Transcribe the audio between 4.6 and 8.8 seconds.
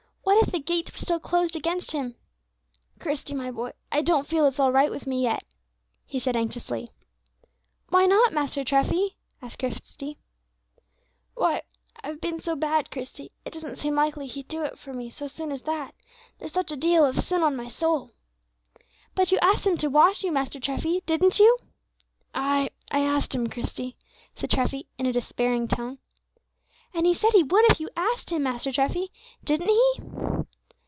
right with me yet," he said anxiously. "Why not, Master